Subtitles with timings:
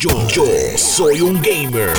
[0.00, 0.44] Yo, yo
[0.76, 1.90] soy un gamer.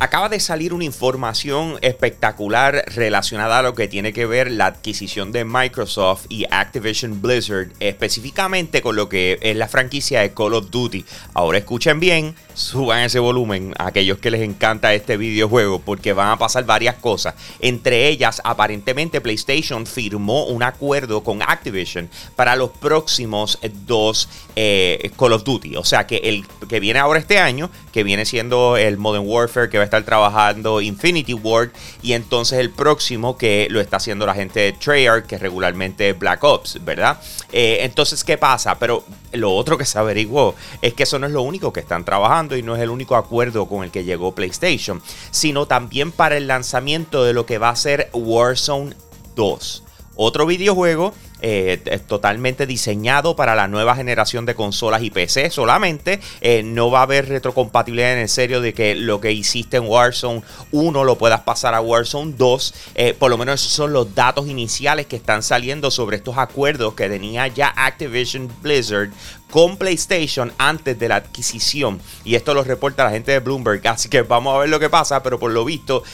[0.00, 5.32] Acaba de salir una información espectacular relacionada a lo que tiene que ver la adquisición
[5.32, 10.70] de Microsoft y Activision Blizzard, específicamente con lo que es la franquicia de Call of
[10.70, 11.06] Duty.
[11.32, 16.28] Ahora escuchen bien, suban ese volumen a aquellos que les encanta este videojuego porque van
[16.28, 17.34] a pasar varias cosas.
[17.60, 25.32] Entre ellas, aparentemente PlayStation firmó un acuerdo con Activision para los próximos dos eh, Call
[25.32, 25.76] of Duty.
[25.76, 29.68] O sea que el que viene ahora este año, que viene siendo el Modern Warfare,
[29.68, 31.70] que va a estar trabajando Infinity Ward,
[32.02, 36.44] y entonces el próximo que lo está haciendo la gente de Treyarch, que regularmente Black
[36.44, 37.20] Ops, ¿verdad?
[37.52, 38.78] Eh, entonces, ¿qué pasa?
[38.78, 42.04] Pero lo otro que se averiguó es que eso no es lo único que están
[42.04, 46.36] trabajando y no es el único acuerdo con el que llegó PlayStation, sino también para
[46.36, 48.94] el lanzamiento de lo que va a ser Warzone
[49.34, 49.82] 2.
[50.14, 51.14] Otro videojuego
[51.44, 56.20] eh, totalmente diseñado para la nueva generación de consolas y PC solamente.
[56.40, 59.88] Eh, no va a haber retrocompatibilidad en el serio de que lo que hiciste en
[59.88, 62.74] Warzone 1 lo puedas pasar a Warzone 2.
[62.94, 66.94] Eh, por lo menos esos son los datos iniciales que están saliendo sobre estos acuerdos
[66.94, 69.10] que tenía ya Activision Blizzard
[69.50, 72.00] con PlayStation antes de la adquisición.
[72.24, 73.84] Y esto lo reporta la gente de Bloomberg.
[73.88, 75.24] Así que vamos a ver lo que pasa.
[75.24, 76.04] Pero por lo visto,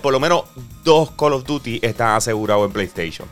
[0.00, 0.44] por lo menos
[0.82, 3.28] dos Call of Duty están asegurados en PlayStation.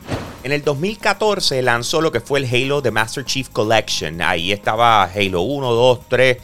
[0.47, 4.23] En el 2014 lanzó lo que fue el Halo The Master Chief Collection.
[4.23, 6.37] Ahí estaba Halo 1, 2, 3,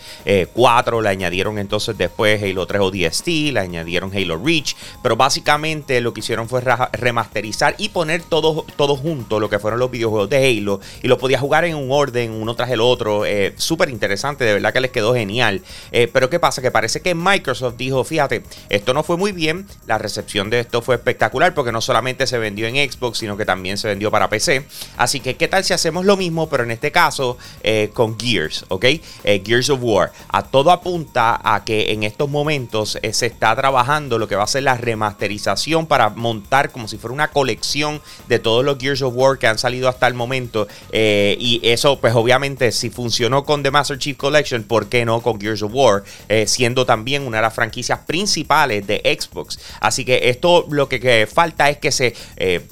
[0.53, 1.01] 4.
[1.01, 4.75] Le añadieron entonces después Halo 3 ODST, le añadieron Halo Reach.
[5.05, 9.79] Pero básicamente lo que hicieron fue remasterizar y poner todo, todo junto lo que fueron
[9.79, 10.81] los videojuegos de Halo.
[11.05, 13.25] Y lo podía jugar en un orden, uno tras el otro.
[13.25, 15.63] Eh, Súper interesante, de verdad que les quedó genial.
[15.93, 16.61] Eh, pero ¿qué pasa?
[16.61, 19.69] Que parece que Microsoft dijo, fíjate, esto no fue muy bien.
[19.87, 23.45] La recepción de esto fue espectacular porque no solamente se vendió en Xbox, sino que
[23.45, 24.67] también se para PC.
[24.97, 28.65] Así que, ¿qué tal si hacemos lo mismo, pero en este caso eh, con Gears,
[28.69, 28.85] ¿ok?
[28.85, 30.13] Eh, Gears of War.
[30.29, 34.45] A todo apunta a que en estos momentos eh, se está trabajando lo que va
[34.45, 39.03] a ser la remasterización para montar como si fuera una colección de todos los Gears
[39.03, 40.67] of War que han salido hasta el momento.
[40.93, 45.41] y eso, pues obviamente, si funcionó con The Master Chief Collection, ¿por qué no con
[45.41, 46.05] Gears of War?
[46.47, 49.59] siendo también una de las franquicias principales de Xbox.
[49.81, 52.15] Así que esto lo que falta es que se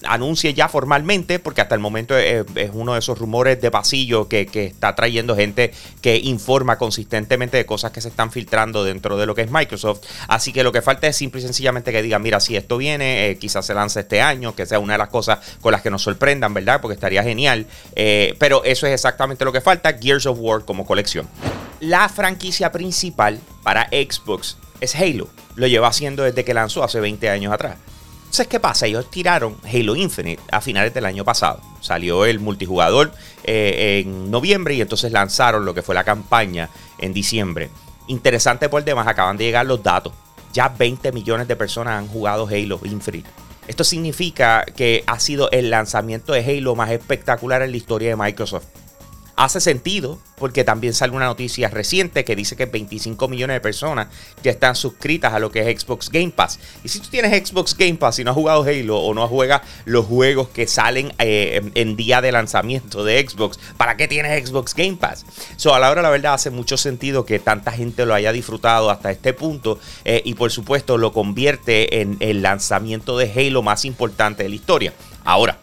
[0.05, 1.10] anuncie ya formalmente
[1.43, 5.73] porque hasta el momento es, uno de esos rumores de pasillo que, está trayendo gente
[6.01, 10.03] que informa consistentemente de cosas que se están filtrando dentro de lo que es Microsoft.
[10.29, 13.31] Así que lo que falta es simple y sencillamente que digan, mira, si esto viene,
[13.31, 15.91] eh, quizás se lance este año, que sea una de las cosas con las que
[15.91, 16.81] nos sorprendan, ¿verdad?
[16.81, 17.67] Porque estaría genial.
[17.97, 21.29] Eh, pero eso es exactamente lo que falta, Gears of War como colección.
[21.81, 25.29] La franquicia principal para Xbox es Halo.
[25.57, 27.77] Lo lleva haciendo desde que lanzó hace 20 años atrás.
[28.31, 28.87] Entonces, ¿qué pasa?
[28.87, 31.61] Ellos tiraron Halo Infinite a finales del año pasado.
[31.81, 33.11] Salió el multijugador
[33.43, 37.71] eh, en noviembre y entonces lanzaron lo que fue la campaña en diciembre.
[38.07, 40.13] Interesante por demás, acaban de llegar los datos.
[40.53, 43.29] Ya 20 millones de personas han jugado Halo Infinite.
[43.67, 48.17] Esto significa que ha sido el lanzamiento de Halo más espectacular en la historia de
[48.17, 48.67] Microsoft.
[49.41, 54.09] Hace sentido porque también sale una noticia reciente que dice que 25 millones de personas
[54.43, 56.61] ya están suscritas a lo que es Xbox Game Pass.
[56.85, 59.63] Y si tú tienes Xbox Game Pass y no has jugado Halo o no juegas
[59.87, 64.75] los juegos que salen eh, en día de lanzamiento de Xbox, ¿para qué tienes Xbox
[64.75, 65.25] Game Pass?
[65.57, 68.91] So, a la hora la verdad hace mucho sentido que tanta gente lo haya disfrutado
[68.91, 73.87] hasta este punto eh, y por supuesto lo convierte en el lanzamiento de Halo más
[73.87, 74.93] importante de la historia.
[75.25, 75.57] Ahora,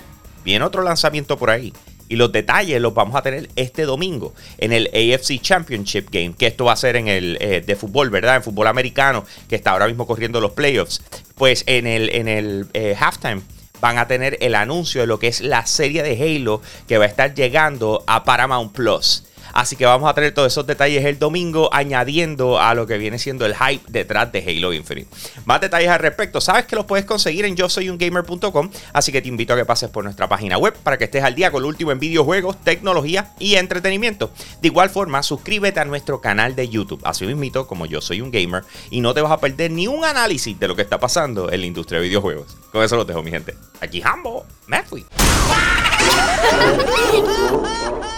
[0.43, 1.73] viene otro lanzamiento por ahí
[2.09, 6.47] y los detalles los vamos a tener este domingo en el AFC Championship Game, que
[6.47, 8.37] esto va a ser en el eh, de fútbol, ¿verdad?
[8.37, 11.01] En fútbol americano, que está ahora mismo corriendo los playoffs.
[11.35, 13.41] Pues en el, en el eh, halftime
[13.79, 17.05] van a tener el anuncio de lo que es la serie de Halo que va
[17.05, 19.23] a estar llegando a Paramount Plus.
[19.57, 23.17] Así que vamos a tener todos esos detalles el domingo, añadiendo a lo que viene
[23.17, 25.09] siendo el hype detrás de Halo Infinite.
[25.45, 29.11] Más detalles al respecto, sabes que los puedes conseguir en yo soy un gamer.com, así
[29.11, 31.49] que te invito a que pases por nuestra página web para que estés al día
[31.49, 34.29] con lo último en videojuegos, tecnología y entretenimiento.
[34.61, 38.29] De igual forma, suscríbete a nuestro canal de YouTube, así mismo como yo soy un
[38.29, 41.51] gamer, y no te vas a perder ni un análisis de lo que está pasando
[41.51, 42.55] en la industria de videojuegos.
[42.71, 43.55] Con eso lo dejo, mi gente.
[43.81, 45.03] Aquí Hambo, me fui.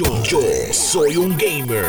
[0.00, 0.40] Yo,
[0.72, 1.84] soy un gamer.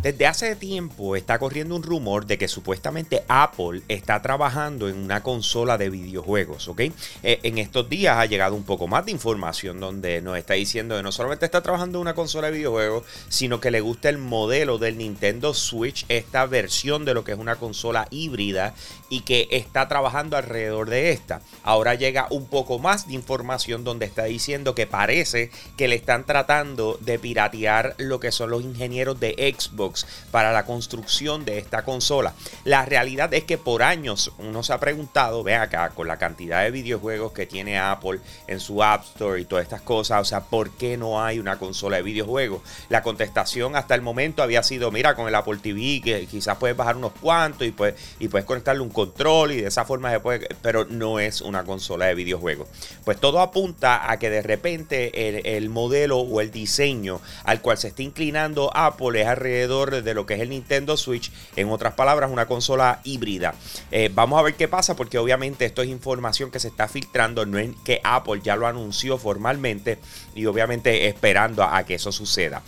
[0.00, 5.24] Desde hace tiempo está corriendo un rumor de que supuestamente Apple está trabajando en una
[5.24, 6.80] consola de videojuegos, ¿ok?
[7.22, 10.96] Eh, en estos días ha llegado un poco más de información donde nos está diciendo
[10.96, 14.18] que no solamente está trabajando en una consola de videojuegos, sino que le gusta el
[14.18, 18.74] modelo del Nintendo Switch, esta versión de lo que es una consola híbrida
[19.08, 21.42] y que está trabajando alrededor de esta.
[21.64, 26.24] Ahora llega un poco más de información donde está diciendo que parece que le están
[26.24, 31.82] tratando de piratear lo que son los ingenieros de Xbox para la construcción de esta
[31.82, 32.34] consola.
[32.64, 36.62] La realidad es que por años uno se ha preguntado, ve acá, con la cantidad
[36.62, 40.42] de videojuegos que tiene Apple en su App Store y todas estas cosas, o sea,
[40.42, 42.60] ¿por qué no hay una consola de videojuegos?
[42.90, 46.76] La contestación hasta el momento había sido, mira, con el Apple TV, que quizás puedes
[46.76, 50.20] bajar unos cuantos y, pues, y puedes conectarle un control y de esa forma se
[50.20, 52.68] puede, pero no es una consola de videojuegos.
[53.06, 57.11] Pues todo apunta a que de repente el modelo o el diseño
[57.44, 61.30] al cual se está inclinando Apple es alrededor de lo que es el Nintendo Switch,
[61.56, 63.54] en otras palabras, una consola híbrida.
[63.90, 67.46] Eh, vamos a ver qué pasa porque obviamente esto es información que se está filtrando,
[67.46, 69.98] no es que Apple ya lo anunció formalmente
[70.34, 72.62] y obviamente esperando a que eso suceda.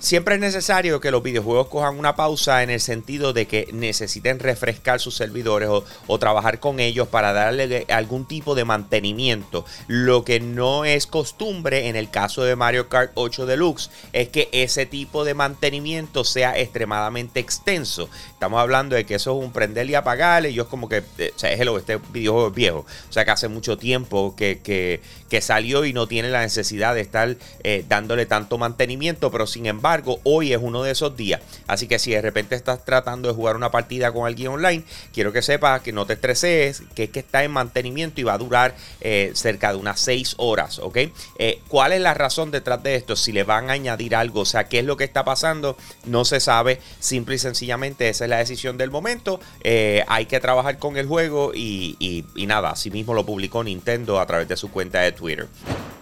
[0.00, 4.38] Siempre es necesario que los videojuegos cojan una pausa en el sentido de que necesiten
[4.38, 9.66] refrescar sus servidores o, trabajar con ellos para darle algún tipo de mantenimiento.
[9.88, 14.48] Lo que no es costumbre en el caso de Mario Kart 8 Deluxe es que
[14.52, 18.08] ese tipo de mantenimiento sea extremadamente extenso.
[18.32, 20.46] Estamos hablando de que eso es un prender y apagar.
[20.46, 22.86] Es como que, eh, o sea, es este videojuego es viejo.
[23.08, 27.00] O sea, que hace mucho tiempo que, que, salió y no tiene la necesidad de
[27.00, 29.30] estar eh, dándole tanto mantenimiento.
[29.30, 29.89] Pero sin embargo,
[30.24, 31.40] hoy es uno de esos días.
[31.66, 35.32] Así que si de repente estás tratando de jugar una partida con alguien online, quiero
[35.32, 38.38] que sepas que no te estreses, que es que está en mantenimiento y va a
[38.38, 40.98] durar eh, cerca de unas 6 horas, ¿ok?
[41.38, 43.16] Eh, ¿Cuál es la razón detrás de esto?
[43.16, 45.76] Si le van a añadir algo, o sea, ¿qué es lo que está pasando?
[46.04, 49.40] No se sabe, simple y sencillamente esa es la decisión del momento.
[49.62, 53.64] Eh, hay que trabajar con el juego y, y, y nada, así mismo lo publicó
[53.64, 55.48] Nintendo a través de su cuenta de Twitter.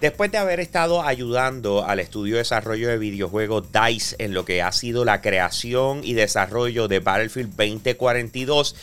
[0.00, 4.62] Después de haber estado ayudando al estudio de desarrollo de videojuegos DICE en lo que
[4.62, 8.76] ha sido la creación y desarrollo de Battlefield 2042,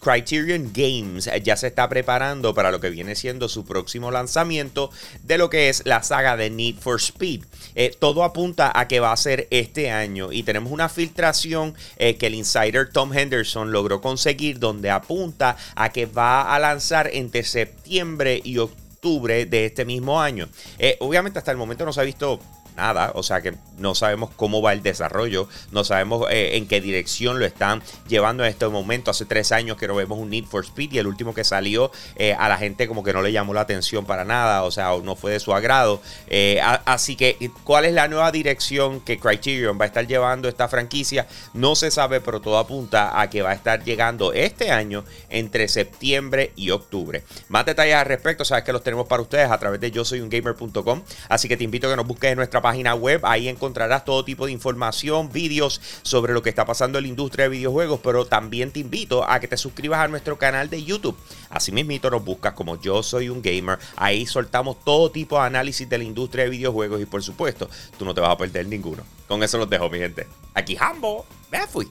[0.00, 4.92] Criterion Games ya se está preparando para lo que viene siendo su próximo lanzamiento
[5.24, 7.42] de lo que es la saga de Need for Speed.
[7.74, 12.16] Eh, todo apunta a que va a ser este año y tenemos una filtración eh,
[12.16, 17.42] que el insider Tom Henderson logró conseguir donde apunta a que va a lanzar entre
[17.42, 20.48] septiembre y octubre de este mismo año.
[20.78, 22.38] Eh, obviamente hasta el momento no se ha visto
[22.76, 26.80] nada, o sea que no sabemos cómo va el desarrollo, no sabemos eh, en qué
[26.80, 29.10] dirección lo están llevando en este momento.
[29.10, 31.90] Hace tres años que no vemos un Need for Speed y el último que salió
[32.16, 34.92] eh, a la gente como que no le llamó la atención para nada, o sea,
[35.02, 36.00] no fue de su agrado.
[36.28, 40.68] Eh, así que, ¿cuál es la nueva dirección que Criterion va a estar llevando esta
[40.68, 41.26] franquicia?
[41.54, 45.68] No se sabe, pero todo apunta a que va a estar llegando este año entre
[45.68, 47.24] septiembre y octubre.
[47.48, 50.20] Más detalles al respecto, sabes que los tenemos para ustedes a través de yo soy
[50.20, 53.20] un gamer.com, así que te invito a que nos busques en página web.
[53.24, 57.44] Ahí encontrarás todo tipo de información, vídeos sobre lo que está pasando en la industria
[57.44, 61.16] de videojuegos, pero también te invito a que te suscribas a nuestro canal de YouTube.
[61.50, 63.78] Asimismo, nos buscas como Yo Soy un Gamer.
[63.96, 67.68] Ahí soltamos todo tipo de análisis de la industria de videojuegos y por supuesto,
[67.98, 69.02] tú no te vas a perder ninguno.
[69.26, 70.26] Con eso los dejo, mi gente.
[70.54, 71.90] Aquí Hambo, me fui.